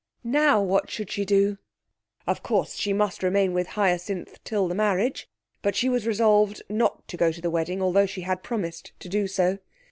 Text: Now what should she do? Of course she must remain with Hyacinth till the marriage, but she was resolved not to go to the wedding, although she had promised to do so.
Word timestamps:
Now 0.23 0.59
what 0.63 0.89
should 0.89 1.11
she 1.11 1.25
do? 1.25 1.59
Of 2.25 2.41
course 2.41 2.73
she 2.73 2.91
must 2.91 3.21
remain 3.21 3.53
with 3.53 3.67
Hyacinth 3.77 4.43
till 4.43 4.67
the 4.67 4.73
marriage, 4.73 5.29
but 5.61 5.75
she 5.75 5.89
was 5.89 6.07
resolved 6.07 6.63
not 6.69 7.07
to 7.07 7.17
go 7.17 7.31
to 7.31 7.39
the 7.39 7.51
wedding, 7.51 7.83
although 7.83 8.07
she 8.07 8.21
had 8.21 8.41
promised 8.41 8.93
to 8.97 9.07
do 9.07 9.27
so. 9.27 9.59